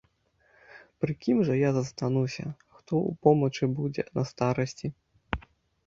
[1.05, 4.87] Пры кім жа я застануся, хто ў помачы будзе на старасці?